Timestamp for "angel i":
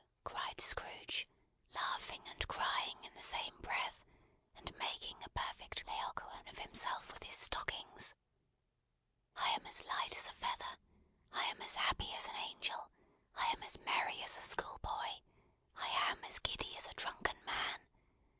12.37-13.45